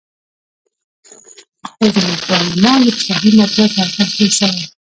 خو 1.73 1.83
زموږ 1.93 2.19
پارلمان 2.29 2.79
د 2.83 2.87
فسادي 2.97 3.29
مافیا 3.37 3.65
سرکس 3.75 4.09
جوړ 4.17 4.31
شوی. 4.39 4.63